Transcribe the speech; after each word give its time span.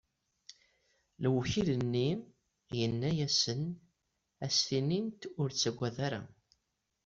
Lewkil-nni 1.21 2.09
yenna-asen: 2.77 3.63
Ɣas 4.39 4.57
thennit, 4.67 5.21
ur 5.39 5.47
ttagadet 5.51 5.99
ara! 6.07 6.21